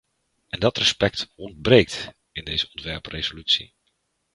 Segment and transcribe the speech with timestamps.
[0.47, 3.73] En dat respect ontbreekt in deze ontwerpresolutie.